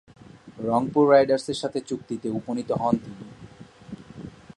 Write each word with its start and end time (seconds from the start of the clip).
রংপুর 0.59 1.05
রাইডার্সের 1.11 1.57
সাথে 1.57 1.79
চুক্তিতে 1.81 2.27
উপনীত 2.29 2.69
হন 2.71 2.95
তিনি। 2.97 3.25